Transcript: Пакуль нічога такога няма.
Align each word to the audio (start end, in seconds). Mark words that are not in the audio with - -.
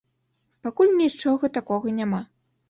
Пакуль 0.67 0.89
нічога 1.01 1.51
такога 1.59 1.95
няма. 2.01 2.21